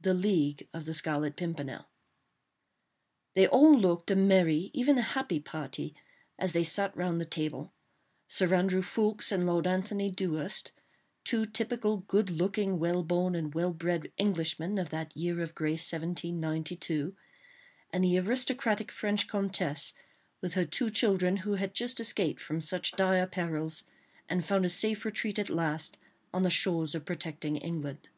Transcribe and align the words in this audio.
THE 0.00 0.14
LEAGUE 0.14 0.66
OF 0.74 0.84
THE 0.84 0.94
SCARLET 0.94 1.36
PIMPERNEL 1.36 1.86
They 3.34 3.46
all 3.46 3.78
looked 3.78 4.10
a 4.10 4.16
merry, 4.16 4.72
even 4.74 4.98
a 4.98 5.02
happy 5.02 5.38
party, 5.38 5.94
as 6.40 6.50
they 6.50 6.64
sat 6.64 6.96
round 6.96 7.20
the 7.20 7.24
table; 7.24 7.72
Sir 8.26 8.52
Andrew 8.52 8.82
Ffoulkes 8.82 9.30
and 9.30 9.46
Lord 9.46 9.68
Antony 9.68 10.10
Dewhurst, 10.10 10.72
two 11.22 11.46
typical 11.46 11.98
good 11.98 12.30
looking, 12.30 12.80
well 12.80 13.04
born 13.04 13.36
and 13.36 13.54
well 13.54 13.72
bred 13.72 14.10
Englishmen 14.18 14.76
of 14.76 14.90
that 14.90 15.16
year 15.16 15.38
of 15.40 15.54
grace 15.54 15.92
1792, 15.92 17.14
and 17.92 18.02
the 18.02 18.18
aristocratic 18.18 18.90
French 18.90 19.28
comtesse 19.28 19.92
with 20.40 20.54
her 20.54 20.64
two 20.64 20.90
children, 20.90 21.36
who 21.36 21.54
had 21.54 21.74
just 21.74 22.00
escaped 22.00 22.40
from 22.40 22.60
such 22.60 22.96
dire 22.96 23.24
perils, 23.28 23.84
and 24.28 24.44
found 24.44 24.64
a 24.64 24.68
safe 24.68 25.04
retreat 25.04 25.38
at 25.38 25.48
last 25.48 25.96
on 26.34 26.42
the 26.42 26.50
shores 26.50 26.92
of 26.96 27.04
protecting 27.06 27.54
England. 27.54 28.08